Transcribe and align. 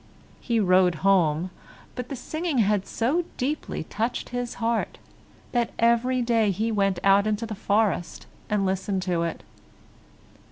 He 0.39 0.59
rode 0.59 0.95
home, 1.05 1.51
but 1.93 2.09
the 2.09 2.15
singing 2.15 2.57
had 2.57 2.87
so 2.87 3.23
deeply 3.37 3.83
touched 3.83 4.29
his 4.29 4.55
heart, 4.55 4.97
that 5.51 5.73
every 5.77 6.23
day 6.23 6.49
he 6.49 6.71
went 6.71 6.97
out 7.03 7.27
into 7.27 7.45
the 7.45 7.53
forest 7.53 8.25
and 8.49 8.65
listened 8.65 9.03
to 9.03 9.21
it. 9.21 9.43